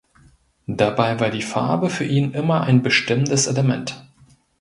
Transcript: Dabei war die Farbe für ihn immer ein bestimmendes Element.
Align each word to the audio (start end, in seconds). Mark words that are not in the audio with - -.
Dabei 0.65 1.19
war 1.19 1.29
die 1.29 1.43
Farbe 1.43 1.91
für 1.91 2.05
ihn 2.05 2.31
immer 2.31 2.61
ein 2.61 2.81
bestimmendes 2.81 3.45
Element. 3.45 4.03